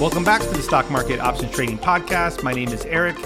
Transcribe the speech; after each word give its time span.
Welcome 0.00 0.24
back 0.24 0.40
to 0.40 0.48
the 0.48 0.62
Stock 0.62 0.90
Market 0.90 1.20
Options 1.20 1.54
Trading 1.54 1.76
Podcast. 1.76 2.42
My 2.42 2.54
name 2.54 2.70
is 2.70 2.86
Eric, 2.86 3.18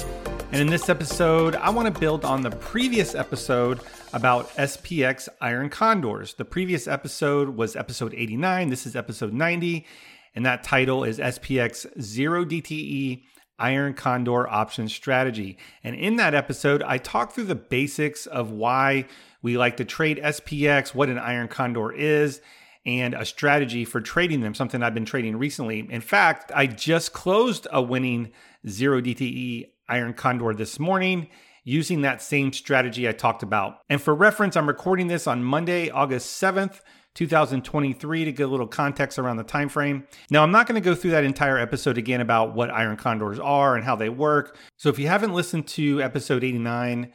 and 0.51 0.61
in 0.61 0.67
this 0.67 0.89
episode, 0.89 1.55
I 1.55 1.71
want 1.71 1.87
to 1.87 2.01
build 2.01 2.25
on 2.25 2.43
the 2.43 2.51
previous 2.51 3.15
episode 3.15 3.79
about 4.13 4.49
SPX 4.57 5.29
iron 5.41 5.71
condors. 5.71 6.35
The 6.35 6.45
previous 6.45 6.89
episode 6.89 7.51
was 7.51 7.77
episode 7.77 8.13
89, 8.13 8.71
this 8.71 8.87
is 8.87 8.97
episode 8.97 9.33
90, 9.33 9.87
and 10.35 10.45
that 10.45 10.65
title 10.65 11.05
is 11.05 11.21
SPX 11.21 11.87
Zero 12.03 12.45
DTE 12.45 13.23
Iron 13.61 13.95
Condor 13.95 14.49
Option 14.49 14.89
Strategy. 14.89 15.57
And 15.85 15.95
in 15.95 16.17
that 16.17 16.35
episode, 16.35 16.83
I 16.83 16.99
talked 16.99 17.37
through 17.37 17.45
the 17.45 17.55
basics 17.55 18.27
of 18.27 18.51
why 18.51 19.07
we 19.43 19.57
like 19.57 19.77
to 19.77 19.85
trade 19.85 20.21
SPX, 20.21 20.93
what 20.93 21.09
an 21.09 21.21
iron 21.21 21.47
condor 21.47 21.93
is 21.93 22.41
and 22.87 23.15
a 23.15 23.25
strategy 23.25 23.85
for 23.85 24.01
trading 24.01 24.41
them, 24.41 24.55
something 24.55 24.83
I've 24.83 24.95
been 24.95 25.05
trading 25.05 25.37
recently. 25.37 25.87
In 25.91 26.01
fact, 26.01 26.53
I 26.55 26.67
just 26.67 27.13
closed 27.13 27.67
a 27.73 27.81
winning 27.81 28.33
zero 28.69 29.01
DTE 29.01 29.69
Iron 29.89 30.15
Condor 30.15 30.55
this 30.55 30.79
morning 30.79 31.29
using 31.65 32.03
that 32.03 32.21
same 32.21 32.53
strategy 32.53 33.09
I 33.09 33.13
talked 33.13 33.43
about. 33.43 33.79
And 33.89 34.01
for 34.01 34.15
reference, 34.15 34.57
I'm 34.57 34.69
recording 34.69 35.07
this 35.07 35.27
on 35.27 35.43
Monday, 35.43 35.91
August 35.91 36.41
7th. 36.41 36.81
2023 37.15 38.25
to 38.25 38.33
get 38.33 38.43
a 38.43 38.51
little 38.51 38.67
context 38.67 39.21
around 39.21 39.37
the 39.37 39.45
time 39.45 39.69
frame. 39.69 40.05
Now, 40.31 40.43
I'm 40.43 40.51
not 40.51 40.67
going 40.67 40.81
to 40.83 40.85
go 40.85 40.97
through 40.97 41.13
that 41.13 41.23
entire 41.23 41.57
episode 41.57 41.97
again 41.97 42.21
about 42.21 42.55
what 42.55 42.71
iron 42.71 42.97
condors 42.97 43.39
are 43.39 43.77
and 43.77 43.85
how 43.85 43.95
they 43.95 44.09
work. 44.09 44.57
So 44.79 44.89
if 44.89 44.99
you 44.99 45.07
haven't 45.07 45.33
listened 45.33 45.69
to 45.69 46.03
episode 46.03 46.43
89, 46.43 47.13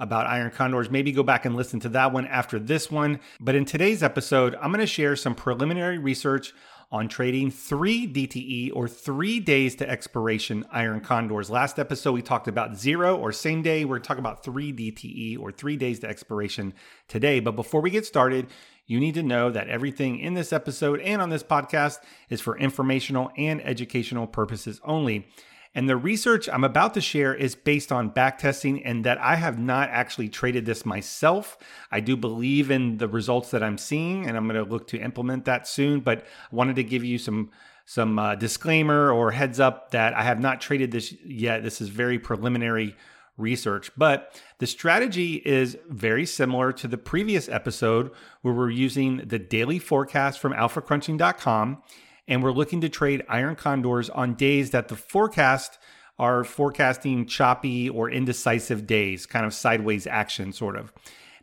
about 0.00 0.26
iron 0.26 0.50
condors. 0.50 0.90
Maybe 0.90 1.12
go 1.12 1.22
back 1.22 1.44
and 1.44 1.54
listen 1.54 1.78
to 1.80 1.88
that 1.90 2.12
one 2.12 2.26
after 2.26 2.58
this 2.58 2.90
one. 2.90 3.20
But 3.38 3.54
in 3.54 3.64
today's 3.64 4.02
episode, 4.02 4.56
I'm 4.56 4.72
going 4.72 4.80
to 4.80 4.86
share 4.86 5.14
some 5.14 5.34
preliminary 5.36 5.98
research 5.98 6.52
on 6.92 7.06
trading 7.06 7.52
three 7.52 8.06
DTE 8.12 8.72
or 8.74 8.88
three 8.88 9.38
days 9.38 9.76
to 9.76 9.88
expiration 9.88 10.66
iron 10.72 11.00
condors. 11.00 11.48
Last 11.48 11.78
episode, 11.78 12.12
we 12.12 12.22
talked 12.22 12.48
about 12.48 12.76
zero 12.76 13.16
or 13.16 13.30
same 13.30 13.62
day. 13.62 13.84
We're 13.84 14.00
talking 14.00 14.18
about 14.20 14.42
three 14.42 14.72
DTE 14.72 15.38
or 15.38 15.52
three 15.52 15.76
days 15.76 16.00
to 16.00 16.08
expiration 16.08 16.74
today. 17.06 17.38
But 17.38 17.54
before 17.54 17.80
we 17.80 17.90
get 17.90 18.06
started, 18.06 18.48
you 18.86 18.98
need 18.98 19.14
to 19.14 19.22
know 19.22 19.50
that 19.50 19.68
everything 19.68 20.18
in 20.18 20.34
this 20.34 20.52
episode 20.52 21.00
and 21.00 21.22
on 21.22 21.30
this 21.30 21.44
podcast 21.44 21.98
is 22.28 22.40
for 22.40 22.58
informational 22.58 23.30
and 23.36 23.64
educational 23.64 24.26
purposes 24.26 24.80
only. 24.82 25.28
And 25.74 25.88
the 25.88 25.96
research 25.96 26.48
I'm 26.48 26.64
about 26.64 26.94
to 26.94 27.00
share 27.00 27.32
is 27.32 27.54
based 27.54 27.92
on 27.92 28.10
backtesting 28.10 28.82
and 28.84 29.04
that 29.04 29.18
I 29.18 29.36
have 29.36 29.58
not 29.58 29.88
actually 29.90 30.28
traded 30.28 30.66
this 30.66 30.84
myself. 30.84 31.56
I 31.92 32.00
do 32.00 32.16
believe 32.16 32.70
in 32.70 32.98
the 32.98 33.06
results 33.06 33.52
that 33.52 33.62
I'm 33.62 33.78
seeing 33.78 34.26
and 34.26 34.36
I'm 34.36 34.48
going 34.48 34.62
to 34.62 34.68
look 34.68 34.88
to 34.88 34.98
implement 34.98 35.44
that 35.44 35.68
soon, 35.68 36.00
but 36.00 36.22
I 36.22 36.54
wanted 36.54 36.76
to 36.76 36.84
give 36.84 37.04
you 37.04 37.18
some 37.18 37.50
some 37.86 38.20
uh, 38.20 38.36
disclaimer 38.36 39.10
or 39.10 39.32
heads 39.32 39.58
up 39.58 39.90
that 39.90 40.14
I 40.14 40.22
have 40.22 40.38
not 40.38 40.60
traded 40.60 40.92
this 40.92 41.12
yet. 41.24 41.64
This 41.64 41.80
is 41.80 41.88
very 41.88 42.20
preliminary 42.20 42.94
research, 43.36 43.90
but 43.96 44.40
the 44.58 44.66
strategy 44.68 45.42
is 45.44 45.76
very 45.88 46.24
similar 46.24 46.72
to 46.74 46.86
the 46.86 46.98
previous 46.98 47.48
episode 47.48 48.12
where 48.42 48.54
we're 48.54 48.70
using 48.70 49.16
the 49.26 49.40
daily 49.40 49.80
forecast 49.80 50.38
from 50.38 50.52
alphacrunching.com 50.52 51.82
and 52.28 52.42
we're 52.42 52.52
looking 52.52 52.80
to 52.80 52.88
trade 52.88 53.24
iron 53.28 53.56
condors 53.56 54.10
on 54.10 54.34
days 54.34 54.70
that 54.70 54.88
the 54.88 54.96
forecast 54.96 55.78
are 56.18 56.44
forecasting 56.44 57.26
choppy 57.26 57.88
or 57.88 58.10
indecisive 58.10 58.86
days, 58.86 59.24
kind 59.24 59.46
of 59.46 59.54
sideways 59.54 60.06
action, 60.06 60.52
sort 60.52 60.76
of. 60.76 60.92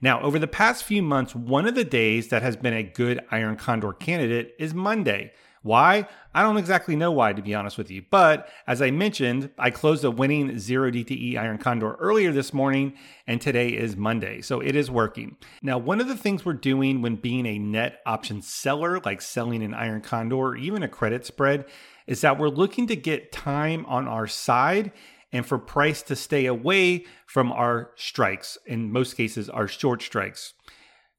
Now, 0.01 0.21
over 0.21 0.37
the 0.37 0.47
past 0.47 0.83
few 0.83 1.01
months, 1.01 1.33
one 1.33 1.67
of 1.67 1.73
the 1.73 1.83
days 1.83 2.27
that 2.27 2.43
has 2.43 2.55
been 2.55 2.75
a 2.75 2.83
good 2.83 3.19
iron 3.31 3.55
condor 3.55 3.93
candidate 3.93 4.53
is 4.59 4.75
Monday. 4.75 5.33
Why? 5.67 6.07
I 6.33 6.43
don't 6.43 6.55
exactly 6.55 6.95
know 6.95 7.11
why, 7.11 7.33
to 7.33 7.41
be 7.41 7.53
honest 7.53 7.77
with 7.77 7.91
you. 7.91 8.05
But 8.09 8.47
as 8.67 8.81
I 8.81 8.89
mentioned, 8.89 9.49
I 9.57 9.69
closed 9.69 10.05
a 10.05 10.09
winning 10.09 10.57
zero 10.59 10.89
DTE 10.89 11.37
Iron 11.37 11.57
Condor 11.57 11.95
earlier 11.95 12.31
this 12.31 12.53
morning, 12.53 12.93
and 13.27 13.41
today 13.41 13.69
is 13.69 13.97
Monday. 13.97 14.39
So 14.41 14.61
it 14.61 14.77
is 14.77 14.89
working. 14.89 15.35
Now, 15.61 15.77
one 15.77 15.99
of 15.99 16.07
the 16.07 16.15
things 16.15 16.45
we're 16.45 16.53
doing 16.53 17.01
when 17.01 17.17
being 17.17 17.45
a 17.45 17.59
net 17.59 17.99
option 18.05 18.41
seller, 18.41 19.01
like 19.03 19.21
selling 19.21 19.61
an 19.61 19.73
Iron 19.73 19.99
Condor 19.99 20.37
or 20.37 20.55
even 20.55 20.83
a 20.83 20.87
credit 20.87 21.25
spread, 21.25 21.65
is 22.07 22.21
that 22.21 22.39
we're 22.39 22.47
looking 22.47 22.87
to 22.87 22.95
get 22.95 23.33
time 23.33 23.85
on 23.87 24.07
our 24.07 24.25
side 24.25 24.93
and 25.33 25.45
for 25.45 25.57
price 25.57 26.01
to 26.03 26.15
stay 26.15 26.45
away 26.45 27.03
from 27.25 27.51
our 27.51 27.91
strikes, 27.97 28.57
in 28.65 28.89
most 28.89 29.17
cases, 29.17 29.49
our 29.49 29.67
short 29.67 30.01
strikes. 30.01 30.53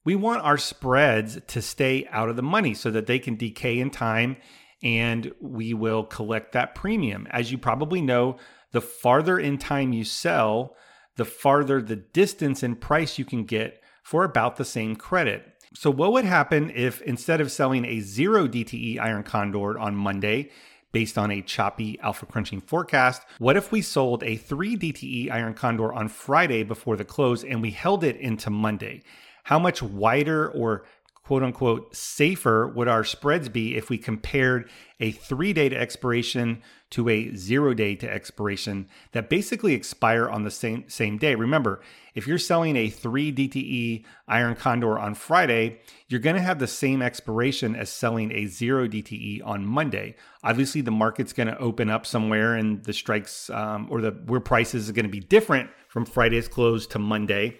We 0.05 0.15
want 0.15 0.43
our 0.43 0.57
spreads 0.57 1.39
to 1.47 1.61
stay 1.61 2.07
out 2.11 2.29
of 2.29 2.35
the 2.35 2.41
money 2.41 2.73
so 2.73 2.89
that 2.91 3.07
they 3.07 3.19
can 3.19 3.35
decay 3.35 3.79
in 3.79 3.89
time 3.89 4.37
and 4.81 5.33
we 5.41 5.73
will 5.73 6.03
collect 6.03 6.53
that 6.53 6.73
premium. 6.73 7.27
As 7.31 7.51
you 7.51 7.57
probably 7.57 8.01
know, 8.01 8.37
the 8.71 8.81
farther 8.81 9.37
in 9.37 9.57
time 9.57 9.93
you 9.93 10.03
sell, 10.03 10.75
the 11.17 11.25
farther 11.25 11.81
the 11.81 11.97
distance 11.97 12.63
in 12.63 12.75
price 12.75 13.17
you 13.17 13.25
can 13.25 13.43
get 13.43 13.81
for 14.03 14.23
about 14.23 14.55
the 14.55 14.65
same 14.65 14.95
credit. 14.95 15.45
So, 15.75 15.91
what 15.91 16.13
would 16.13 16.25
happen 16.25 16.71
if 16.73 17.01
instead 17.01 17.41
of 17.41 17.51
selling 17.51 17.85
a 17.85 17.99
zero 17.99 18.47
DTE 18.47 18.99
iron 18.99 19.23
condor 19.23 19.77
on 19.77 19.95
Monday, 19.95 20.49
based 20.91 21.17
on 21.17 21.29
a 21.29 21.41
choppy 21.41 21.99
alpha 22.01 22.25
crunching 22.25 22.61
forecast, 22.61 23.21
what 23.37 23.55
if 23.55 23.71
we 23.71 23.81
sold 23.81 24.23
a 24.23 24.35
3 24.35 24.75
DTE 24.77 25.29
iron 25.29 25.53
condor 25.53 25.93
on 25.93 26.07
Friday 26.07 26.63
before 26.63 26.97
the 26.97 27.05
close 27.05 27.43
and 27.43 27.61
we 27.61 27.71
held 27.71 28.03
it 28.03 28.15
into 28.15 28.49
Monday? 28.49 29.03
How 29.49 29.57
much 29.57 29.81
wider 29.81 30.47
or 30.47 30.85
quote 31.23 31.41
unquote 31.41 31.95
safer 31.95 32.67
would 32.67 32.87
our 32.87 33.03
spreads 33.03 33.49
be 33.49 33.75
if 33.75 33.89
we 33.89 33.97
compared 33.97 34.69
a 34.99 35.09
three 35.11 35.53
day 35.53 35.67
to 35.67 35.75
expiration 35.75 36.61
to 36.91 37.09
a 37.09 37.35
zero 37.35 37.73
day 37.73 37.95
to 37.95 38.07
expiration 38.07 38.87
that 39.11 39.27
basically 39.27 39.73
expire 39.73 40.29
on 40.29 40.43
the 40.43 40.51
same 40.51 40.87
same 40.87 41.17
day. 41.17 41.33
Remember, 41.33 41.81
if 42.13 42.27
you're 42.27 42.37
selling 42.37 42.75
a 42.75 42.89
three 42.89 43.33
DTE 43.33 44.05
iron 44.27 44.55
condor 44.55 44.99
on 44.99 45.15
Friday, 45.15 45.79
you're 46.09 46.19
going 46.19 46.35
to 46.35 46.43
have 46.43 46.59
the 46.59 46.67
same 46.67 47.01
expiration 47.01 47.75
as 47.75 47.89
selling 47.89 48.31
a 48.31 48.45
zero 48.45 48.87
DTE 48.87 49.43
on 49.43 49.65
Monday. 49.65 50.15
Obviously, 50.43 50.81
the 50.81 50.91
market's 50.91 51.33
going 51.33 51.47
to 51.47 51.57
open 51.57 51.89
up 51.89 52.05
somewhere, 52.05 52.53
and 52.53 52.83
the 52.83 52.93
strikes 52.93 53.49
um, 53.49 53.87
or 53.89 53.99
the 53.99 54.11
where 54.27 54.39
prices 54.39 54.87
are 54.87 54.93
going 54.93 55.05
to 55.05 55.11
be 55.11 55.19
different 55.19 55.71
from 55.87 56.05
Friday's 56.05 56.47
close 56.47 56.85
to 56.85 56.99
Monday. 56.99 57.57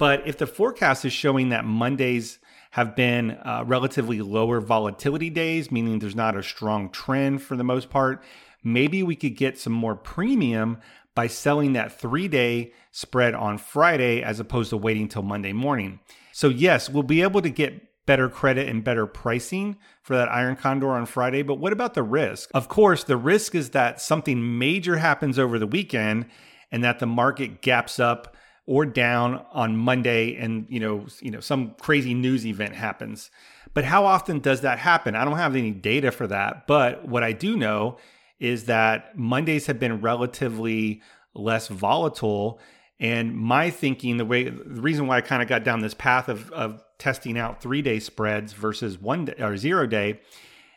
But 0.00 0.26
if 0.26 0.38
the 0.38 0.46
forecast 0.46 1.04
is 1.04 1.12
showing 1.12 1.50
that 1.50 1.66
Mondays 1.66 2.38
have 2.70 2.96
been 2.96 3.32
uh, 3.32 3.64
relatively 3.66 4.22
lower 4.22 4.58
volatility 4.58 5.28
days, 5.28 5.70
meaning 5.70 5.98
there's 5.98 6.16
not 6.16 6.34
a 6.34 6.42
strong 6.42 6.88
trend 6.88 7.42
for 7.42 7.54
the 7.54 7.64
most 7.64 7.90
part, 7.90 8.22
maybe 8.64 9.02
we 9.02 9.14
could 9.14 9.36
get 9.36 9.58
some 9.58 9.74
more 9.74 9.94
premium 9.94 10.78
by 11.14 11.26
selling 11.26 11.74
that 11.74 11.92
three 11.92 12.28
day 12.28 12.72
spread 12.90 13.34
on 13.34 13.58
Friday 13.58 14.22
as 14.22 14.40
opposed 14.40 14.70
to 14.70 14.78
waiting 14.78 15.06
till 15.06 15.20
Monday 15.20 15.52
morning. 15.52 16.00
So, 16.32 16.48
yes, 16.48 16.88
we'll 16.88 17.02
be 17.02 17.20
able 17.20 17.42
to 17.42 17.50
get 17.50 18.06
better 18.06 18.30
credit 18.30 18.70
and 18.70 18.82
better 18.82 19.06
pricing 19.06 19.76
for 20.02 20.16
that 20.16 20.30
Iron 20.30 20.56
Condor 20.56 20.92
on 20.92 21.04
Friday. 21.04 21.42
But 21.42 21.56
what 21.56 21.74
about 21.74 21.92
the 21.92 22.02
risk? 22.02 22.50
Of 22.54 22.68
course, 22.68 23.04
the 23.04 23.18
risk 23.18 23.54
is 23.54 23.70
that 23.70 24.00
something 24.00 24.58
major 24.58 24.96
happens 24.96 25.38
over 25.38 25.58
the 25.58 25.66
weekend 25.66 26.24
and 26.72 26.82
that 26.84 27.00
the 27.00 27.06
market 27.06 27.60
gaps 27.60 28.00
up 28.00 28.34
or 28.66 28.86
down 28.86 29.44
on 29.52 29.76
Monday 29.76 30.36
and 30.36 30.66
you 30.68 30.80
know 30.80 31.06
you 31.20 31.30
know 31.30 31.40
some 31.40 31.74
crazy 31.80 32.14
news 32.14 32.46
event 32.46 32.74
happens. 32.74 33.30
But 33.72 33.84
how 33.84 34.04
often 34.04 34.40
does 34.40 34.62
that 34.62 34.78
happen? 34.78 35.14
I 35.14 35.24
don't 35.24 35.36
have 35.36 35.56
any 35.56 35.70
data 35.70 36.10
for 36.10 36.26
that, 36.26 36.66
but 36.66 37.06
what 37.06 37.22
I 37.22 37.32
do 37.32 37.56
know 37.56 37.98
is 38.38 38.64
that 38.64 39.16
Mondays 39.16 39.66
have 39.66 39.78
been 39.78 40.00
relatively 40.00 41.02
less 41.34 41.68
volatile 41.68 42.58
and 42.98 43.36
my 43.36 43.70
thinking 43.70 44.18
the 44.18 44.24
way 44.24 44.44
the 44.44 44.82
reason 44.82 45.06
why 45.06 45.16
I 45.16 45.20
kind 45.20 45.42
of 45.42 45.48
got 45.48 45.64
down 45.64 45.80
this 45.80 45.94
path 45.94 46.28
of 46.28 46.50
of 46.50 46.82
testing 46.98 47.38
out 47.38 47.62
3-day 47.62 47.98
spreads 47.98 48.52
versus 48.52 48.98
1 48.98 49.24
day 49.24 49.34
or 49.38 49.56
0 49.56 49.86
day 49.86 50.20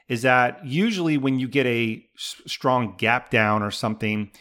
is 0.08 0.22
that 0.22 0.66
usually 0.66 1.18
when 1.18 1.40
you 1.40 1.48
get 1.48 1.66
a 1.66 2.06
strong 2.16 2.96
gap 2.98 3.30
down 3.30 3.62
or 3.62 3.72
something 3.72 4.32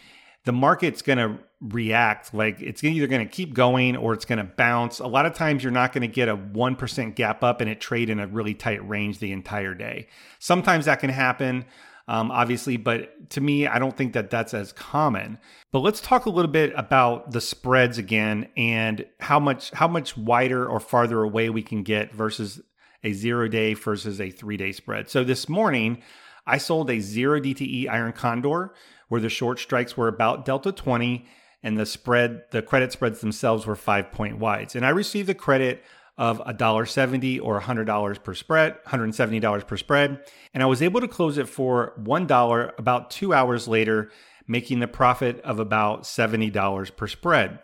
the 0.44 0.52
market's 0.52 1.02
going 1.02 1.18
to 1.18 1.38
react 1.62 2.34
like 2.34 2.60
it's 2.60 2.82
either 2.82 3.06
going 3.06 3.26
to 3.26 3.32
keep 3.32 3.54
going 3.54 3.96
or 3.96 4.12
it's 4.12 4.24
going 4.24 4.38
to 4.38 4.44
bounce. 4.44 4.98
A 4.98 5.06
lot 5.06 5.26
of 5.26 5.34
times 5.34 5.62
you're 5.62 5.70
not 5.72 5.92
going 5.92 6.02
to 6.02 6.08
get 6.08 6.28
a 6.28 6.36
1% 6.36 7.14
gap 7.14 7.44
up 7.44 7.60
and 7.60 7.70
it 7.70 7.80
trade 7.80 8.10
in 8.10 8.18
a 8.18 8.26
really 8.26 8.54
tight 8.54 8.86
range 8.88 9.20
the 9.20 9.32
entire 9.32 9.74
day. 9.74 10.08
Sometimes 10.40 10.86
that 10.86 10.98
can 10.98 11.10
happen 11.10 11.64
um, 12.08 12.30
obviously 12.30 12.76
but 12.76 13.30
to 13.30 13.40
me 13.40 13.66
i 13.66 13.78
don't 13.78 13.96
think 13.96 14.12
that 14.12 14.30
that's 14.30 14.54
as 14.54 14.72
common. 14.72 15.38
But 15.70 15.80
let's 15.80 16.00
talk 16.00 16.26
a 16.26 16.30
little 16.30 16.50
bit 16.50 16.72
about 16.76 17.30
the 17.30 17.40
spreads 17.40 17.96
again 17.98 18.48
and 18.56 19.06
how 19.20 19.38
much 19.38 19.70
how 19.70 19.88
much 19.88 20.16
wider 20.16 20.66
or 20.66 20.80
farther 20.80 21.22
away 21.22 21.48
we 21.48 21.62
can 21.62 21.82
get 21.82 22.12
versus 22.12 22.60
a 23.04 23.12
zero 23.12 23.48
day 23.48 23.74
versus 23.74 24.20
a 24.20 24.30
three 24.30 24.56
day 24.56 24.72
spread. 24.72 25.08
So 25.08 25.24
this 25.24 25.48
morning 25.48 26.02
i 26.46 26.58
sold 26.58 26.90
a 26.90 27.00
zero 27.00 27.40
dte 27.40 27.88
iron 27.88 28.12
condor 28.12 28.74
where 29.08 29.20
the 29.20 29.28
short 29.28 29.60
strikes 29.60 29.96
were 29.96 30.08
about 30.08 30.44
delta 30.44 30.72
20 30.72 31.26
and 31.62 31.78
the 31.78 31.86
spread, 31.86 32.42
the 32.50 32.62
credit 32.62 32.92
spreads 32.92 33.20
themselves 33.20 33.66
were 33.66 33.76
five 33.76 34.12
point 34.12 34.38
wides. 34.38 34.74
And 34.74 34.84
I 34.84 34.90
received 34.90 35.28
the 35.28 35.34
credit 35.34 35.82
of 36.18 36.38
$1.70 36.40 37.40
or 37.42 37.60
$100 37.60 38.22
per 38.22 38.34
spread, 38.34 38.82
$170 38.84 39.66
per 39.66 39.76
spread. 39.76 40.20
And 40.52 40.62
I 40.62 40.66
was 40.66 40.82
able 40.82 41.00
to 41.00 41.08
close 41.08 41.38
it 41.38 41.48
for 41.48 41.94
$1 42.00 42.78
about 42.78 43.10
two 43.10 43.32
hours 43.32 43.66
later, 43.66 44.10
making 44.46 44.80
the 44.80 44.88
profit 44.88 45.40
of 45.40 45.58
about 45.58 46.02
$70 46.02 46.96
per 46.96 47.06
spread. 47.06 47.60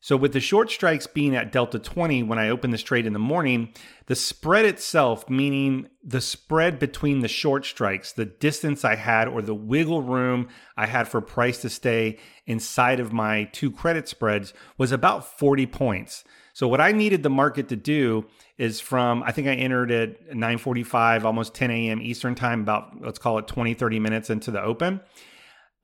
So, 0.00 0.16
with 0.16 0.32
the 0.32 0.40
short 0.40 0.70
strikes 0.70 1.08
being 1.08 1.34
at 1.34 1.50
Delta 1.50 1.78
20 1.78 2.22
when 2.22 2.38
I 2.38 2.50
opened 2.50 2.72
this 2.72 2.84
trade 2.84 3.04
in 3.04 3.12
the 3.12 3.18
morning, 3.18 3.72
the 4.06 4.14
spread 4.14 4.64
itself, 4.64 5.28
meaning 5.28 5.88
the 6.04 6.20
spread 6.20 6.78
between 6.78 7.20
the 7.20 7.28
short 7.28 7.64
strikes, 7.66 8.12
the 8.12 8.24
distance 8.24 8.84
I 8.84 8.94
had 8.94 9.26
or 9.26 9.42
the 9.42 9.56
wiggle 9.56 10.02
room 10.02 10.48
I 10.76 10.86
had 10.86 11.08
for 11.08 11.20
price 11.20 11.60
to 11.62 11.68
stay 11.68 12.18
inside 12.46 13.00
of 13.00 13.12
my 13.12 13.44
two 13.52 13.72
credit 13.72 14.08
spreads, 14.08 14.54
was 14.76 14.92
about 14.92 15.36
40 15.36 15.66
points. 15.66 16.22
So, 16.52 16.68
what 16.68 16.80
I 16.80 16.92
needed 16.92 17.24
the 17.24 17.30
market 17.30 17.68
to 17.70 17.76
do 17.76 18.26
is 18.56 18.80
from, 18.80 19.24
I 19.24 19.32
think 19.32 19.48
I 19.48 19.54
entered 19.54 19.90
at 19.90 20.30
9:45, 20.30 21.24
almost 21.24 21.54
10 21.54 21.72
a.m. 21.72 22.00
Eastern 22.00 22.36
time, 22.36 22.60
about 22.60 23.00
let's 23.00 23.18
call 23.18 23.38
it 23.38 23.48
20, 23.48 23.74
30 23.74 23.98
minutes 23.98 24.30
into 24.30 24.52
the 24.52 24.62
open. 24.62 25.00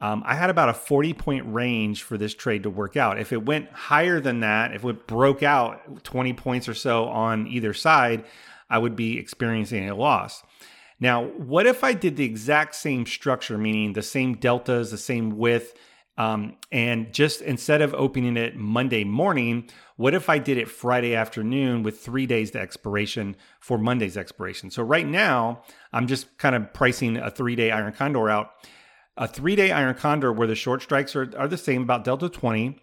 Um, 0.04 0.22
I 0.26 0.34
had 0.34 0.50
about 0.50 0.68
a 0.68 0.74
40 0.74 1.14
point 1.14 1.44
range 1.46 2.02
for 2.02 2.18
this 2.18 2.34
trade 2.34 2.64
to 2.64 2.70
work 2.70 2.94
out. 2.94 3.18
If 3.18 3.32
it 3.32 3.46
went 3.46 3.70
higher 3.70 4.20
than 4.20 4.40
that, 4.40 4.74
if 4.74 4.84
it 4.84 5.06
broke 5.06 5.42
out 5.42 6.04
20 6.04 6.34
points 6.34 6.68
or 6.68 6.74
so 6.74 7.06
on 7.06 7.46
either 7.46 7.72
side, 7.72 8.26
I 8.68 8.76
would 8.76 8.96
be 8.96 9.18
experiencing 9.18 9.88
a 9.88 9.94
loss. 9.94 10.42
Now, 11.00 11.24
what 11.24 11.66
if 11.66 11.82
I 11.82 11.94
did 11.94 12.16
the 12.16 12.24
exact 12.24 12.74
same 12.74 13.06
structure, 13.06 13.56
meaning 13.56 13.94
the 13.94 14.02
same 14.02 14.34
deltas, 14.34 14.90
the 14.90 14.98
same 14.98 15.38
width, 15.38 15.74
um, 16.18 16.58
and 16.70 17.10
just 17.10 17.40
instead 17.40 17.80
of 17.80 17.94
opening 17.94 18.36
it 18.36 18.56
Monday 18.56 19.04
morning, 19.04 19.70
what 19.96 20.12
if 20.12 20.28
I 20.28 20.36
did 20.36 20.58
it 20.58 20.68
Friday 20.68 21.14
afternoon 21.14 21.82
with 21.82 22.00
three 22.00 22.26
days 22.26 22.50
to 22.50 22.60
expiration 22.60 23.36
for 23.58 23.78
Monday's 23.78 24.18
expiration? 24.18 24.70
So 24.70 24.82
right 24.82 25.06
now, 25.06 25.62
I'm 25.94 26.06
just 26.06 26.36
kind 26.36 26.54
of 26.54 26.74
pricing 26.74 27.16
a 27.16 27.30
three 27.30 27.56
day 27.56 27.70
iron 27.70 27.94
condor 27.94 28.28
out 28.28 28.50
a 29.16 29.28
three 29.28 29.56
day 29.56 29.70
iron 29.70 29.94
condor 29.94 30.32
where 30.32 30.48
the 30.48 30.54
short 30.54 30.82
strikes 30.82 31.14
are, 31.14 31.32
are 31.36 31.48
the 31.48 31.58
same, 31.58 31.82
about 31.82 32.04
delta 32.04 32.28
20. 32.28 32.78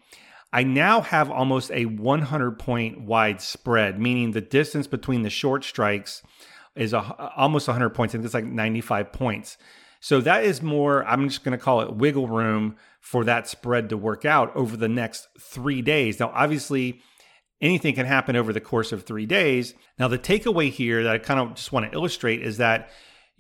I 0.54 0.64
now 0.64 1.02
have 1.02 1.32
almost 1.32 1.72
a 1.72 1.86
100 1.86 2.60
point 2.60 3.02
wide 3.02 3.42
spread, 3.42 4.00
meaning 4.00 4.32
the 4.32 4.42
distance 4.42 4.88
between 4.88 5.22
the 5.22 5.30
short 5.30 5.64
strikes 5.64 6.22
is 6.76 6.94
a, 6.94 7.00
almost 7.36 7.68
100 7.68 7.90
points. 7.92 8.14
I 8.14 8.18
think 8.18 8.26
it's 8.26 8.34
like 8.34 8.46
95 8.46 9.12
points. 9.12 9.58
So 10.00 10.20
that 10.22 10.44
is 10.44 10.62
more, 10.62 11.06
I'm 11.06 11.30
just 11.30 11.44
going 11.44 11.58
to 11.58 11.64
call 11.64 11.82
it 11.82 11.96
wiggle 11.96 12.28
room 12.28 12.76
for 13.00 13.24
that 13.26 13.48
spread 13.48 13.90
to 13.90 13.98
work 13.98 14.26
out 14.26 14.56
over 14.56 14.76
the 14.76 14.90
next 14.90 15.28
three 15.40 15.82
days. 15.82 16.20
Now, 16.20 16.32
obviously, 16.34 17.02
anything 17.62 17.94
can 17.94 18.08
happen 18.08 18.36
over 18.36 18.52
the 18.52 18.60
course 18.60 18.92
of 18.92 19.04
three 19.04 19.28
days. 19.28 19.76
Now, 20.00 20.08
the 20.08 20.18
takeaway 20.18 20.72
here 20.72 21.04
that 21.04 21.14
I 21.14 21.18
kind 21.20 21.40
of 21.40 21.56
just 21.56 21.72
want 21.72 21.86
to 21.86 21.96
illustrate 21.96 22.42
is 22.42 22.58
that 22.58 22.90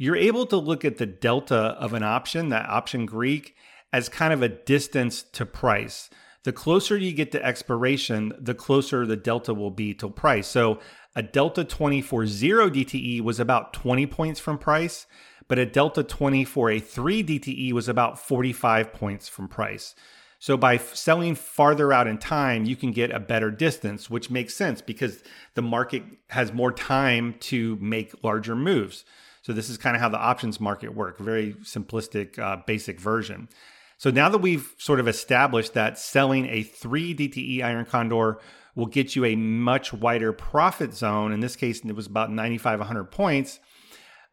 you're 0.01 0.15
able 0.15 0.47
to 0.47 0.57
look 0.57 0.83
at 0.83 0.97
the 0.97 1.05
delta 1.05 1.55
of 1.55 1.93
an 1.93 2.01
option, 2.01 2.49
that 2.49 2.67
option 2.67 3.05
Greek, 3.05 3.55
as 3.93 4.09
kind 4.09 4.33
of 4.33 4.41
a 4.41 4.49
distance 4.49 5.21
to 5.21 5.45
price. 5.45 6.09
The 6.43 6.51
closer 6.51 6.97
you 6.97 7.13
get 7.13 7.31
to 7.33 7.45
expiration, 7.45 8.33
the 8.35 8.55
closer 8.55 9.05
the 9.05 9.15
delta 9.15 9.53
will 9.53 9.69
be 9.69 9.93
to 9.93 10.09
price. 10.09 10.47
So 10.47 10.79
a 11.15 11.21
delta 11.21 11.63
20 11.63 12.01
for 12.01 12.25
zero 12.25 12.67
DTE 12.67 13.21
was 13.21 13.39
about 13.39 13.73
20 13.73 14.07
points 14.07 14.39
from 14.39 14.57
price, 14.57 15.05
but 15.47 15.59
a 15.59 15.67
delta 15.67 16.03
20 16.03 16.45
for 16.45 16.71
a 16.71 16.79
three 16.79 17.23
DTE 17.23 17.71
was 17.71 17.87
about 17.87 18.17
45 18.17 18.93
points 18.93 19.29
from 19.29 19.47
price. 19.47 19.93
So 20.39 20.57
by 20.57 20.77
selling 20.77 21.35
farther 21.35 21.93
out 21.93 22.07
in 22.07 22.17
time, 22.17 22.65
you 22.65 22.75
can 22.75 22.91
get 22.91 23.11
a 23.11 23.19
better 23.19 23.51
distance, 23.51 24.09
which 24.09 24.31
makes 24.31 24.55
sense 24.55 24.81
because 24.81 25.21
the 25.53 25.61
market 25.61 26.01
has 26.31 26.51
more 26.51 26.71
time 26.71 27.35
to 27.41 27.77
make 27.79 28.23
larger 28.23 28.55
moves. 28.55 29.05
So 29.41 29.53
this 29.53 29.69
is 29.69 29.77
kind 29.77 29.95
of 29.95 30.01
how 30.01 30.09
the 30.09 30.19
options 30.19 30.59
market 30.59 30.95
work, 30.95 31.17
very 31.19 31.53
simplistic, 31.63 32.37
uh, 32.37 32.57
basic 32.65 32.99
version. 32.99 33.49
So 33.97 34.09
now 34.09 34.29
that 34.29 34.39
we've 34.39 34.73
sort 34.77 34.99
of 34.99 35.07
established 35.07 35.73
that 35.73 35.97
selling 35.97 36.47
a 36.47 36.63
three 36.63 37.13
DTE 37.13 37.63
iron 37.63 37.85
condor 37.85 38.39
will 38.75 38.85
get 38.87 39.15
you 39.15 39.25
a 39.25 39.35
much 39.35 39.93
wider 39.93 40.33
profit 40.33 40.93
zone. 40.93 41.31
In 41.31 41.39
this 41.39 41.55
case, 41.55 41.83
it 41.83 41.95
was 41.95 42.07
about 42.07 42.31
95, 42.31 42.79
100 42.79 43.05
points. 43.05 43.59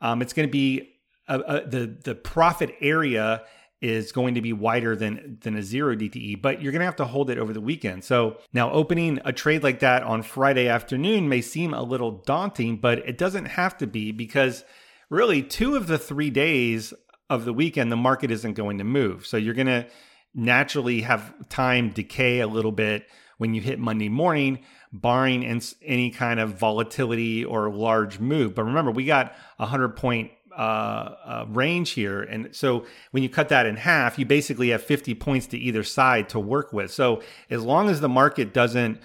Um, 0.01 0.23
it's 0.23 0.33
going 0.33 0.49
to 0.49 0.53
be 0.53 0.95
a, 1.29 1.33
uh, 1.33 1.39
a, 1.39 1.43
uh, 1.43 1.69
the 1.69 1.99
the 2.05 2.15
profit 2.15 2.75
area 2.81 3.43
is 3.81 4.11
going 4.11 4.35
to 4.35 4.41
be 4.41 4.53
wider 4.53 4.97
than 4.97 5.39
than 5.43 5.57
a 5.57 5.63
zero 5.63 5.95
DTE, 5.95 6.41
but 6.41 6.63
you're 6.63 6.73
going 6.73 6.81
to 6.81 6.87
have 6.87 6.97
to 6.97 7.05
hold 7.05 7.31
it 7.31 7.39
over 7.39 7.53
the 7.53 7.61
weekend. 7.61 8.05
So 8.05 8.39
now 8.53 8.71
opening 8.73 9.21
a 9.25 9.33
trade 9.33 9.63
like 9.63 9.81
that 9.81 10.03
on 10.03 10.23
Friday 10.23 10.69
afternoon 10.69 11.29
may 11.29 11.41
seem 11.41 11.75
a 11.75 11.83
little 11.83 12.23
daunting, 12.27 12.77
but 12.77 12.99
it 13.01 13.19
doesn't 13.19 13.47
have 13.47 13.77
to 13.79 13.87
be 13.87 14.13
because 14.13 14.65
really 15.11 15.43
two 15.43 15.77
of 15.77 15.87
the 15.87 15.99
three 15.99 16.31
days 16.31 16.95
of 17.31 17.45
the 17.45 17.53
weekend, 17.53 17.93
the 17.93 17.97
market 17.97 18.31
isn't 18.31 18.55
going 18.55 18.79
to 18.79 18.85
move. 18.85 19.27
So 19.27 19.37
you're 19.37 19.55
going 19.55 19.67
to 19.67 19.87
naturally 20.35 21.03
have 21.03 21.49
time 21.49 21.91
decay 21.91 22.41
a 22.41 22.47
little 22.47 22.73
bit 22.73 23.07
when 23.39 23.55
you 23.55 23.61
hit 23.61 23.79
Monday 23.79 24.09
morning, 24.09 24.61
barring 24.93 25.45
any 25.83 26.11
kind 26.11 26.41
of 26.41 26.59
volatility 26.59 27.45
or 27.45 27.71
large 27.71 28.19
move. 28.19 28.55
But 28.55 28.65
remember, 28.65 28.91
we 28.91 29.05
got 29.05 29.33
a 29.59 29.63
100 29.63 29.97
point 29.97 30.33
uh, 30.57 31.15
uh, 31.25 31.45
range 31.51 31.91
here. 31.91 32.23
And 32.23 32.55
so 32.55 32.85
when 33.13 33.23
you 33.23 33.29
cut 33.29 33.49
that 33.51 33.67
in 33.67 33.77
half, 33.77 34.19
you 34.19 34.27
basically 34.27 34.71
have 34.71 34.83
50 34.83 35.15
points 35.15 35.47
to 35.49 35.59
either 35.59 35.85
side 35.85 36.29
to 36.31 36.41
work 36.41 36.73
with. 36.73 36.91
So 36.91 37.23
as 37.49 37.63
long 37.63 37.89
as 37.89 38.01
the 38.01 38.09
market 38.09 38.53
doesn't 38.53 39.01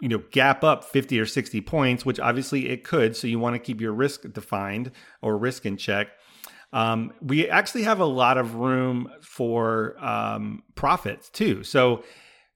you 0.00 0.08
know 0.08 0.22
gap 0.30 0.62
up 0.62 0.84
50 0.84 1.18
or 1.18 1.26
60 1.26 1.60
points 1.62 2.04
which 2.04 2.20
obviously 2.20 2.68
it 2.68 2.84
could 2.84 3.16
so 3.16 3.26
you 3.26 3.38
want 3.38 3.54
to 3.54 3.58
keep 3.58 3.80
your 3.80 3.92
risk 3.92 4.30
defined 4.32 4.90
or 5.22 5.36
risk 5.36 5.66
in 5.66 5.76
check. 5.76 6.08
Um, 6.70 7.14
we 7.22 7.48
actually 7.48 7.84
have 7.84 8.00
a 8.00 8.04
lot 8.04 8.36
of 8.36 8.56
room 8.56 9.10
for 9.22 9.96
um, 10.04 10.62
profits 10.74 11.30
too 11.30 11.62
so 11.62 12.04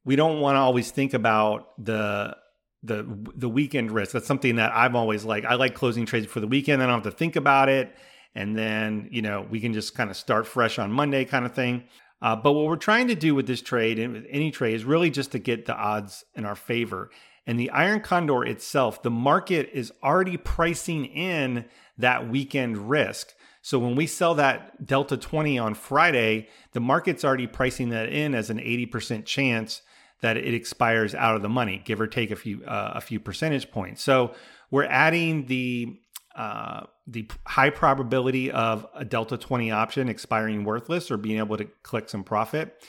we 0.04 0.16
don't 0.16 0.40
want 0.40 0.56
to 0.56 0.60
always 0.60 0.90
think 0.90 1.14
about 1.14 1.68
the 1.82 2.36
the 2.82 3.06
the 3.36 3.48
weekend 3.48 3.92
risk. 3.92 4.12
That's 4.12 4.26
something 4.26 4.56
that 4.56 4.72
i've 4.74 4.94
always 4.94 5.24
like 5.24 5.44
i 5.44 5.54
like 5.54 5.74
closing 5.74 6.06
trades 6.06 6.26
for 6.26 6.40
the 6.40 6.48
weekend 6.48 6.82
i 6.82 6.86
don't 6.86 7.02
have 7.02 7.12
to 7.12 7.16
think 7.16 7.36
about 7.36 7.68
it 7.68 7.94
and 8.34 8.56
then 8.56 9.08
you 9.10 9.22
know 9.22 9.46
we 9.48 9.60
can 9.60 9.72
just 9.72 9.94
kind 9.94 10.10
of 10.10 10.16
start 10.16 10.46
fresh 10.46 10.78
on 10.78 10.92
monday 10.92 11.24
kind 11.24 11.44
of 11.44 11.52
thing. 11.52 11.84
Uh, 12.20 12.36
but 12.36 12.52
what 12.52 12.66
we're 12.66 12.76
trying 12.76 13.08
to 13.08 13.16
do 13.16 13.34
with 13.34 13.48
this 13.48 13.60
trade 13.60 13.98
and 13.98 14.12
with 14.12 14.24
any 14.30 14.52
trade 14.52 14.74
is 14.74 14.84
really 14.84 15.10
just 15.10 15.32
to 15.32 15.40
get 15.40 15.66
the 15.66 15.74
odds 15.74 16.24
in 16.36 16.44
our 16.44 16.54
favor 16.54 17.10
and 17.46 17.58
the 17.58 17.70
Iron 17.70 18.00
Condor 18.00 18.44
itself, 18.44 19.02
the 19.02 19.10
market 19.10 19.70
is 19.72 19.92
already 20.02 20.36
pricing 20.36 21.06
in 21.06 21.64
that 21.98 22.28
weekend 22.28 22.88
risk. 22.88 23.34
So 23.62 23.78
when 23.78 23.94
we 23.94 24.06
sell 24.06 24.34
that 24.34 24.84
Delta 24.84 25.16
20 25.16 25.58
on 25.58 25.74
Friday, 25.74 26.48
the 26.72 26.80
market's 26.80 27.24
already 27.24 27.46
pricing 27.46 27.90
that 27.90 28.08
in 28.08 28.34
as 28.34 28.50
an 28.50 28.58
80% 28.58 29.24
chance 29.24 29.82
that 30.20 30.36
it 30.36 30.54
expires 30.54 31.14
out 31.14 31.36
of 31.36 31.42
the 31.42 31.48
money, 31.48 31.82
give 31.84 32.00
or 32.00 32.06
take 32.06 32.30
a 32.30 32.36
few 32.36 32.64
uh, 32.64 32.92
a 32.94 33.00
few 33.00 33.20
percentage 33.20 33.70
points. 33.70 34.02
So 34.02 34.34
we're 34.70 34.84
adding 34.84 35.46
the 35.46 35.98
uh, 36.34 36.86
the 37.06 37.28
high 37.46 37.70
probability 37.70 38.50
of 38.50 38.86
a 38.94 39.04
Delta 39.04 39.36
20 39.36 39.70
option 39.70 40.08
expiring 40.08 40.64
worthless 40.64 41.10
or 41.10 41.16
being 41.16 41.38
able 41.38 41.56
to 41.56 41.66
collect 41.82 42.08
some 42.08 42.24
profit, 42.24 42.82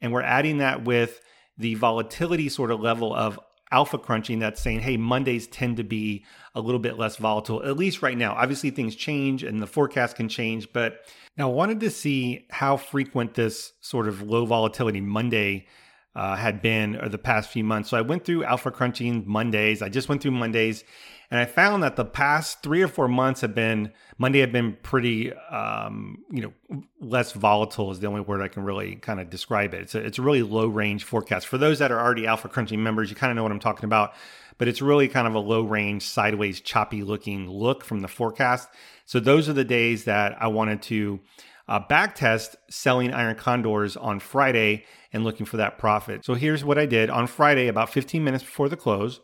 and 0.00 0.12
we're 0.12 0.22
adding 0.22 0.58
that 0.58 0.84
with 0.84 1.20
the 1.56 1.74
volatility 1.76 2.48
sort 2.48 2.70
of 2.70 2.80
level 2.80 3.14
of 3.14 3.38
alpha 3.72 3.98
crunching 3.98 4.40
that's 4.40 4.60
saying, 4.60 4.80
hey, 4.80 4.96
Mondays 4.96 5.46
tend 5.46 5.76
to 5.76 5.84
be 5.84 6.24
a 6.54 6.60
little 6.60 6.80
bit 6.80 6.98
less 6.98 7.16
volatile, 7.16 7.62
at 7.62 7.76
least 7.76 8.02
right 8.02 8.18
now. 8.18 8.34
Obviously, 8.34 8.70
things 8.70 8.96
change 8.96 9.42
and 9.42 9.62
the 9.62 9.66
forecast 9.66 10.16
can 10.16 10.28
change. 10.28 10.72
But 10.72 11.04
now 11.36 11.48
I 11.48 11.52
wanted 11.52 11.80
to 11.80 11.90
see 11.90 12.46
how 12.50 12.76
frequent 12.76 13.34
this 13.34 13.72
sort 13.80 14.08
of 14.08 14.22
low 14.22 14.44
volatility 14.44 15.00
Monday 15.00 15.66
uh, 16.14 16.34
had 16.34 16.60
been 16.60 16.96
or 16.96 17.08
the 17.08 17.18
past 17.18 17.50
few 17.50 17.64
months. 17.64 17.88
So 17.88 17.96
I 17.96 18.00
went 18.00 18.24
through 18.24 18.44
alpha 18.44 18.70
crunching 18.70 19.24
Mondays. 19.26 19.82
I 19.82 19.88
just 19.88 20.08
went 20.08 20.22
through 20.22 20.32
Mondays 20.32 20.84
and 21.30 21.38
I 21.38 21.44
found 21.44 21.84
that 21.84 21.94
the 21.94 22.04
past 22.04 22.62
three 22.62 22.82
or 22.82 22.88
four 22.88 23.06
months 23.06 23.40
have 23.42 23.54
been 23.54 23.92
Monday 24.18 24.40
have 24.40 24.50
been 24.50 24.76
pretty, 24.82 25.32
um, 25.32 26.18
you 26.30 26.42
know, 26.42 26.82
less 27.00 27.32
volatile 27.32 27.92
is 27.92 28.00
the 28.00 28.08
only 28.08 28.20
word 28.20 28.40
I 28.40 28.48
can 28.48 28.64
really 28.64 28.96
kind 28.96 29.20
of 29.20 29.30
describe 29.30 29.72
it. 29.72 29.82
It's 29.82 29.94
a, 29.94 30.00
it's 30.00 30.18
a 30.18 30.22
really 30.22 30.42
low 30.42 30.66
range 30.66 31.04
forecast. 31.04 31.46
For 31.46 31.56
those 31.56 31.78
that 31.78 31.92
are 31.92 32.00
already 32.00 32.26
alpha 32.26 32.48
crunching 32.48 32.82
members, 32.82 33.10
you 33.10 33.16
kind 33.16 33.30
of 33.30 33.36
know 33.36 33.44
what 33.44 33.52
I'm 33.52 33.60
talking 33.60 33.84
about. 33.84 34.12
But 34.58 34.68
it's 34.68 34.82
really 34.82 35.08
kind 35.08 35.26
of 35.26 35.34
a 35.34 35.38
low 35.38 35.62
range, 35.62 36.02
sideways, 36.02 36.60
choppy 36.60 37.02
looking 37.02 37.48
look 37.48 37.84
from 37.84 38.00
the 38.00 38.08
forecast. 38.08 38.68
So 39.06 39.20
those 39.20 39.48
are 39.48 39.54
the 39.54 39.64
days 39.64 40.04
that 40.04 40.36
I 40.42 40.48
wanted 40.48 40.82
to 40.82 41.20
uh, 41.68 41.78
back 41.78 42.16
test 42.16 42.56
selling 42.68 43.14
iron 43.14 43.36
condors 43.36 43.96
on 43.96 44.18
Friday 44.18 44.84
and 45.12 45.22
looking 45.22 45.46
for 45.46 45.58
that 45.58 45.78
profit. 45.78 46.24
So 46.24 46.34
here's 46.34 46.64
what 46.64 46.76
I 46.76 46.86
did 46.86 47.08
on 47.08 47.28
Friday, 47.28 47.68
about 47.68 47.90
15 47.90 48.22
minutes 48.22 48.42
before 48.42 48.68
the 48.68 48.76
close. 48.76 49.20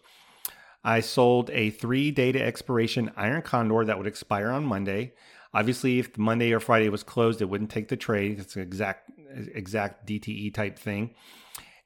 I 0.86 1.00
sold 1.00 1.50
a 1.50 1.70
three 1.70 2.12
data 2.12 2.40
expiration 2.40 3.10
iron 3.16 3.42
condor 3.42 3.84
that 3.84 3.98
would 3.98 4.06
expire 4.06 4.50
on 4.50 4.64
Monday. 4.64 5.14
Obviously, 5.52 5.98
if 5.98 6.16
Monday 6.16 6.52
or 6.52 6.60
Friday 6.60 6.88
was 6.88 7.02
closed, 7.02 7.42
it 7.42 7.46
wouldn't 7.46 7.70
take 7.70 7.88
the 7.88 7.96
trade. 7.96 8.38
It's 8.38 8.54
an 8.54 8.62
exact 8.62 9.10
exact 9.52 10.06
DTE 10.06 10.54
type 10.54 10.78
thing. 10.78 11.14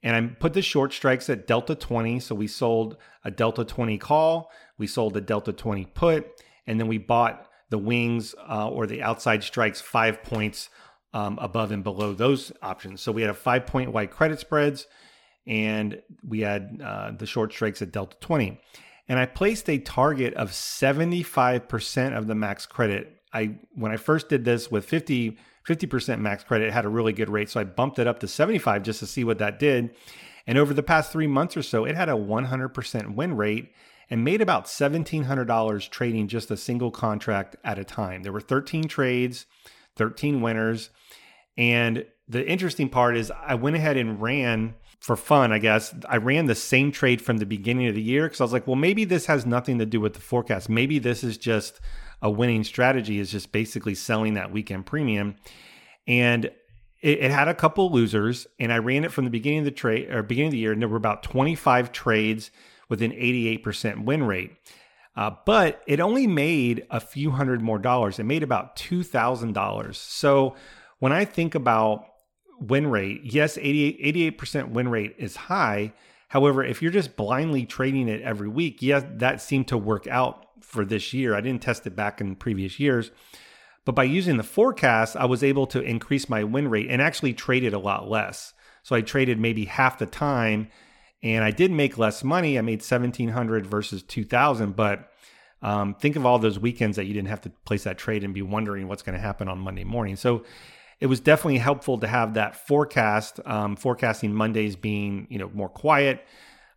And 0.03 0.15
I 0.15 0.35
put 0.35 0.53
the 0.53 0.61
short 0.61 0.93
strikes 0.93 1.31
at 1.31 1.47
Delta 1.47 1.75
20. 1.75 2.21
So 2.21 2.35
we 2.35 2.47
sold 2.47 2.99
a 3.25 3.31
Delta 3.31 3.65
20 3.65 3.97
call, 3.97 4.51
we 4.77 4.87
sold 4.87 5.17
a 5.17 5.21
Delta 5.23 5.55
20 5.55 5.87
put, 5.87 6.27
and 6.67 6.79
then 6.79 6.87
we 6.87 6.99
bought 6.99 7.49
the 7.71 7.79
wings 7.79 8.35
uh, 8.51 8.69
or 8.69 8.87
the 8.87 9.03
outside 9.03 9.43
strikes 9.43 9.81
five 9.81 10.23
points 10.23 10.69
um, 11.15 11.39
above 11.41 11.73
and 11.73 11.83
below 11.83 12.13
those 12.13 12.53
options. 12.61 13.01
So 13.01 13.13
we 13.13 13.23
had 13.23 13.31
a 13.31 13.35
five 13.35 13.67
point 13.67 13.93
wide 13.93 14.11
credit 14.11 14.41
spreads 14.41 14.87
and 15.47 16.03
we 16.23 16.41
had 16.41 16.83
uh, 16.85 17.13
the 17.13 17.27
short 17.27 17.51
strikes 17.51 17.81
at 17.81 17.93
Delta 17.93 18.17
20. 18.21 18.61
And 19.11 19.19
I 19.19 19.27
placed 19.27 19.69
a 19.69 19.79
target 19.79 20.35
of 20.35 20.53
75% 20.53 22.17
of 22.17 22.29
the 22.29 22.35
max 22.37 22.65
credit. 22.65 23.17
I 23.33 23.57
when 23.75 23.91
I 23.91 23.97
first 23.97 24.29
did 24.29 24.45
this 24.45 24.71
with 24.71 24.85
50 24.85 25.37
50% 25.69 26.21
max 26.21 26.45
credit, 26.45 26.69
it 26.69 26.73
had 26.73 26.85
a 26.85 26.89
really 26.89 27.13
good 27.13 27.29
rate. 27.29 27.51
So 27.51 27.59
I 27.59 27.65
bumped 27.65 27.99
it 27.99 28.07
up 28.07 28.21
to 28.21 28.29
75 28.29 28.85
just 28.85 29.01
to 29.01 29.07
see 29.09 29.25
what 29.25 29.39
that 29.39 29.59
did. 29.59 29.97
And 30.47 30.57
over 30.57 30.73
the 30.73 30.85
past 30.85 31.11
three 31.11 31.27
months 31.27 31.57
or 31.57 31.63
so, 31.63 31.85
it 31.85 31.97
had 31.97 32.09
a 32.09 32.13
100% 32.13 33.15
win 33.17 33.37
rate 33.37 33.73
and 34.09 34.25
made 34.25 34.41
about 34.41 34.67
$1,700 34.67 35.91
trading 35.91 36.29
just 36.29 36.51
a 36.53 36.57
single 36.57 36.93
contract 36.93 37.57
at 37.65 37.81
a 37.81 37.85
time. 37.85 38.23
There 38.23 38.33
were 38.33 38.41
13 38.41 38.85
trades, 38.85 39.45
13 39.97 40.41
winners. 40.41 40.91
And 41.57 42.07
the 42.29 42.47
interesting 42.49 42.89
part 42.89 43.17
is 43.17 43.33
I 43.33 43.57
went 43.57 43.75
ahead 43.75 43.97
and 43.97 44.23
ran 44.23 44.77
for 45.01 45.17
fun, 45.17 45.51
I 45.51 45.59
guess. 45.59 45.95
I 46.09 46.19
ran 46.19 46.47
the 46.47 46.55
same 46.55 46.93
trade 46.93 47.23
from 47.23 47.39
the 47.39 47.47
beginning 47.47 47.89
of 47.89 47.95
the 47.95 48.03
year 48.03 48.25
because 48.25 48.41
I 48.41 48.45
was 48.45 48.53
like, 48.53 48.67
well, 48.67 48.77
maybe 48.77 49.05
this 49.05 49.27
has 49.27 49.47
nothing 49.47 49.79
to 49.79 49.87
do 49.87 50.01
with 50.01 50.15
the 50.15 50.21
forecast. 50.21 50.69
Maybe 50.69 50.99
this 50.99 51.25
is 51.25 51.39
just 51.39 51.81
a 52.21 52.31
winning 52.31 52.65
strategy, 52.65 53.19
is 53.19 53.31
just 53.31 53.51
basically 53.51 53.95
selling 53.95 54.35
that 54.35 54.53
weekend 54.53 54.85
premium. 54.85 55.37
And 56.07 56.45
it, 57.01 57.19
it 57.19 57.31
had 57.31 57.49
a 57.49 57.55
couple 57.55 57.91
losers, 57.91 58.47
and 58.59 58.71
I 58.71 58.79
ran 58.79 59.05
it 59.05 59.13
from 59.13 59.25
the 59.25 59.31
beginning 59.31 59.61
of 59.61 59.65
the 59.65 59.71
trade 59.71 60.11
or 60.11 60.23
beginning 60.23 60.49
of 60.49 60.53
the 60.53 60.59
year, 60.59 60.73
and 60.73 60.83
there 60.83 60.89
were 60.89 60.99
about 60.99 61.23
25 61.23 61.93
trades 61.93 62.51
with 62.91 63.01
an 63.01 63.13
88% 63.13 64.05
win 64.05 64.23
rate. 64.25 64.53
Uh, 65.17 65.31
but 65.47 65.83
it 65.87 65.99
only 66.01 66.27
made 66.27 66.87
a 66.91 67.01
few 67.01 67.31
hundred 67.31 67.63
more 67.63 67.79
dollars. 67.79 68.19
It 68.19 68.25
made 68.25 68.43
about 68.43 68.77
$2,000. 68.77 69.95
So 69.95 70.55
when 70.99 71.13
I 71.13 71.25
think 71.25 71.55
about 71.55 72.05
win 72.61 72.87
rate, 72.87 73.23
yes, 73.25 73.59
88, 73.59 74.39
88% 74.39 74.71
win 74.71 74.89
rate 74.89 75.15
is 75.19 75.37
high. 75.37 75.93
However, 76.29 76.63
if 76.63 76.81
you're 76.81 76.93
just 76.93 77.17
blindly 77.17 77.67
trading 77.67 78.09
it 78.09 78.23
every 78.23 78.49
week, 78.49 78.83
yes, 78.83 79.05
that 79.17 79.41
seemed 79.41 79.69
to 79.69 79.79
work 79.79 80.07
out 80.07 80.47
for 80.61 80.85
this 80.85 81.13
year. 81.13 81.35
I 81.35 81.41
didn't 81.41 81.63
test 81.63 81.87
it 81.87 81.97
back 81.97 82.21
in 82.21 82.37
previous 82.37 82.79
years. 82.79 83.11
But 83.85 83.95
by 83.95 84.05
using 84.05 84.37
the 84.37 84.43
forecast, 84.43 85.17
I 85.17 85.25
was 85.25 85.43
able 85.43 85.67
to 85.69 85.81
increase 85.81 86.29
my 86.29 86.45
win 86.45 86.69
rate 86.69 86.89
and 86.91 87.01
actually 87.01 87.33
traded 87.33 87.75
a 87.75 87.79
lot 87.79 88.09
less. 88.09 88.53
So 88.83 88.95
I 88.95 89.01
traded 89.01 89.39
maybe 89.39 89.65
half 89.65 89.99
the 89.99 90.07
time 90.07 90.69
and 91.23 91.45
I 91.45 91.51
did 91.51 91.71
make 91.71 91.99
less 91.99 92.23
money. 92.23 92.59
I 92.59 92.63
made 92.63 92.81
1700 92.81 93.67
versus 93.67 94.03
2000, 94.03 94.77
but 94.77 95.11
um, 95.63 95.95
think 95.95 96.17
of 96.17 96.25
all 96.25 96.39
those 96.39 96.59
weekends 96.59 96.97
that 96.97 97.05
you 97.05 97.15
didn't 97.15 97.29
have 97.29 97.43
to 97.43 97.51
place 97.65 97.85
that 97.85 97.99
trade 97.99 98.25
and 98.25 98.33
be 98.33 98.43
wondering 98.43 98.89
what's 98.89 99.03
going 99.03 99.15
to 99.15 99.21
happen 99.21 99.49
on 99.49 99.59
Monday 99.59 99.85
morning. 99.85 100.17
So 100.17 100.45
it 101.01 101.07
was 101.07 101.19
definitely 101.21 101.59
helpful 101.59 101.99
to 101.99 102.07
have 102.07 102.35
that 102.35 102.55
forecast, 102.55 103.41
um, 103.47 103.75
forecasting 103.77 104.35
Mondays 104.35 104.77
being, 104.77 105.27
you 105.31 105.39
know, 105.39 105.51
more 105.55 105.69
quiet. 105.69 106.25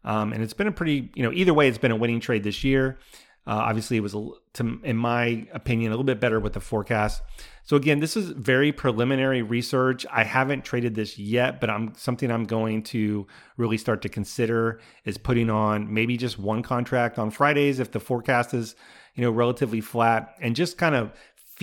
Um, 0.05 0.33
and 0.33 0.41
it's 0.41 0.53
been 0.53 0.67
a 0.67 0.71
pretty, 0.71 1.11
you 1.13 1.23
know, 1.23 1.31
either 1.33 1.53
way, 1.53 1.67
it's 1.67 1.77
been 1.77 1.91
a 1.91 1.95
winning 1.95 2.19
trade 2.19 2.43
this 2.43 2.63
year. 2.63 2.97
Uh, 3.45 3.51
obviously, 3.51 3.97
it 3.97 3.99
was, 3.99 4.15
a, 4.15 4.29
to, 4.53 4.79
in 4.83 4.95
my 4.95 5.45
opinion, 5.53 5.91
a 5.91 5.95
little 5.95 6.05
bit 6.05 6.21
better 6.21 6.39
with 6.39 6.53
the 6.53 6.61
forecast. 6.61 7.21
So 7.63 7.75
again, 7.75 7.99
this 7.99 8.15
is 8.15 8.29
very 8.29 8.71
preliminary 8.71 9.41
research. 9.41 10.05
I 10.11 10.23
haven't 10.23 10.63
traded 10.63 10.95
this 10.95 11.19
yet, 11.19 11.59
but 11.59 11.69
I'm 11.69 11.93
something 11.95 12.31
I'm 12.31 12.45
going 12.45 12.83
to 12.83 13.27
really 13.57 13.77
start 13.77 14.01
to 14.03 14.09
consider 14.09 14.79
is 15.03 15.17
putting 15.17 15.49
on 15.49 15.93
maybe 15.93 16.15
just 16.15 16.39
one 16.39 16.63
contract 16.63 17.19
on 17.19 17.31
Fridays 17.31 17.79
if 17.79 17.91
the 17.91 17.99
forecast 17.99 18.53
is, 18.53 18.75
you 19.15 19.23
know, 19.23 19.31
relatively 19.31 19.81
flat, 19.81 20.35
and 20.41 20.55
just 20.55 20.77
kind 20.77 20.95
of 20.95 21.11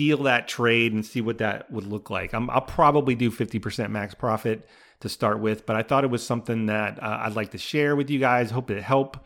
feel 0.01 0.23
that 0.23 0.47
trade 0.47 0.93
and 0.93 1.05
see 1.05 1.21
what 1.21 1.37
that 1.37 1.69
would 1.71 1.85
look 1.85 2.09
like. 2.09 2.33
i 2.33 2.39
will 2.39 2.61
probably 2.61 3.13
do 3.13 3.29
50% 3.29 3.91
max 3.91 4.15
profit 4.15 4.67
to 4.99 5.07
start 5.07 5.39
with, 5.39 5.63
but 5.67 5.75
I 5.75 5.83
thought 5.83 6.03
it 6.03 6.09
was 6.09 6.25
something 6.25 6.65
that 6.65 7.01
uh, 7.03 7.19
I'd 7.21 7.35
like 7.35 7.51
to 7.51 7.59
share 7.59 7.95
with 7.95 8.09
you 8.09 8.17
guys. 8.17 8.49
Hope 8.49 8.71
it 8.71 8.81
help 8.81 9.23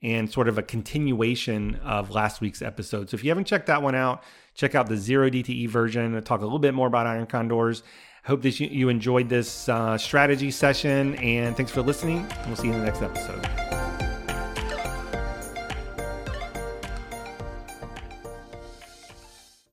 and 0.00 0.30
sort 0.30 0.46
of 0.46 0.58
a 0.58 0.62
continuation 0.62 1.74
of 1.82 2.10
last 2.10 2.40
week's 2.40 2.62
episode. 2.62 3.10
So 3.10 3.16
if 3.16 3.24
you 3.24 3.30
haven't 3.30 3.48
checked 3.48 3.66
that 3.66 3.82
one 3.82 3.96
out, 3.96 4.22
check 4.54 4.76
out 4.76 4.88
the 4.88 4.96
zero 4.96 5.28
DTE 5.28 5.68
version. 5.68 6.14
I'll 6.14 6.22
talk 6.22 6.40
a 6.40 6.44
little 6.44 6.60
bit 6.60 6.72
more 6.72 6.86
about 6.86 7.08
iron 7.08 7.26
condors. 7.26 7.82
Hope 8.24 8.42
that 8.42 8.60
you 8.60 8.90
enjoyed 8.90 9.28
this 9.28 9.68
uh, 9.68 9.98
strategy 9.98 10.52
session 10.52 11.16
and 11.16 11.56
thanks 11.56 11.72
for 11.72 11.82
listening. 11.82 12.28
We'll 12.46 12.54
see 12.54 12.68
you 12.68 12.74
in 12.74 12.78
the 12.78 12.86
next 12.86 13.02
episode. 13.02 13.91